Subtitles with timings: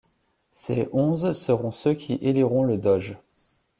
[0.51, 3.19] Ces onze seront ceux qui éliront le doge.